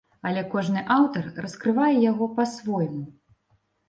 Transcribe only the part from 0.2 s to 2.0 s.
Але кожны аўтар раскрывае